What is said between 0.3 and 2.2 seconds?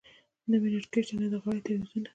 نه مې نتکې شته نه د غاړې تعویذونه.